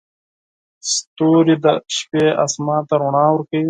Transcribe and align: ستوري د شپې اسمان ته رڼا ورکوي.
ستوري 0.93 1.55
د 1.63 1.65
شپې 1.97 2.25
اسمان 2.45 2.81
ته 2.89 2.95
رڼا 3.01 3.25
ورکوي. 3.31 3.59